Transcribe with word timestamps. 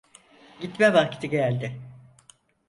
Gitme 0.59 0.93
vakti 0.93 1.27
geldi. 1.29 1.81